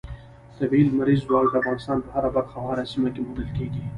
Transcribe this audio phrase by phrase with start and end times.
[0.57, 3.81] طبیعي لمریز ځواک د افغانستان په هره برخه او هره سیمه کې موندل کېږي.